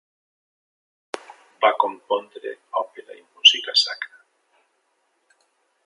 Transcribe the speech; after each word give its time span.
Va 1.65 1.71
compondre 1.83 2.55
òpera 2.83 3.19
i 3.19 3.23
música 3.27 3.79
sacra. 3.83 4.27